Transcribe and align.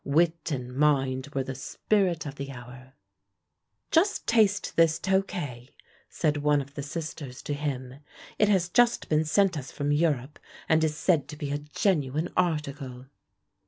Wit 0.03 0.49
and 0.49 0.73
mind 0.75 1.27
were 1.35 1.43
the 1.43 1.53
spirit 1.53 2.25
of 2.25 2.33
the 2.33 2.49
hour. 2.51 2.93
"Just 3.91 4.25
taste 4.25 4.75
this 4.75 4.97
tokay," 4.97 5.69
said 6.09 6.37
one 6.37 6.59
of 6.59 6.73
the 6.73 6.81
sisters 6.81 7.43
to 7.43 7.53
him; 7.53 7.99
"it 8.39 8.49
has 8.49 8.67
just 8.67 9.09
been 9.09 9.25
sent 9.25 9.55
us 9.59 9.71
from 9.71 9.91
Europe, 9.91 10.39
and 10.67 10.83
is 10.83 10.97
said 10.97 11.27
to 11.27 11.35
be 11.37 11.51
a 11.51 11.59
genuine 11.59 12.29
article." 12.35 13.05